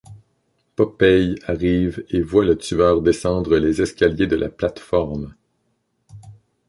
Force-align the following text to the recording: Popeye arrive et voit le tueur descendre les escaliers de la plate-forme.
Popeye 0.75 1.35
arrive 1.47 2.03
et 2.09 2.21
voit 2.21 2.43
le 2.43 2.57
tueur 2.57 3.03
descendre 3.03 3.57
les 3.59 3.83
escaliers 3.83 4.25
de 4.25 4.35
la 4.35 4.49
plate-forme. 4.49 5.35